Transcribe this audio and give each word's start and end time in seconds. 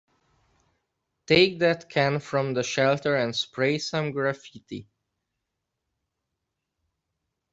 Take 1.27 1.59
that 1.59 1.87
can 1.87 2.19
from 2.19 2.55
the 2.55 2.63
shelter 2.63 3.15
and 3.15 3.35
spray 3.35 3.77
some 3.77 4.09
graffiti. 4.09 4.87